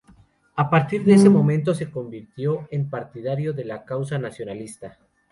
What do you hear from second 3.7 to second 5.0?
causa nacionalista.